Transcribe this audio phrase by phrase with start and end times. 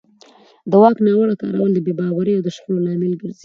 [0.69, 3.39] د واک ناوړه کارول د بې باورۍ او شخړو لامل ګرځي